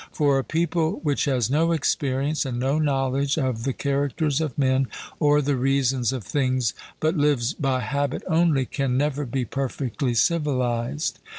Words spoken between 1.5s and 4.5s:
no experience, and no knowledge of the characters